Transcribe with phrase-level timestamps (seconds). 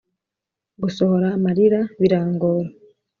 [0.81, 2.69] gusohora amarira birangora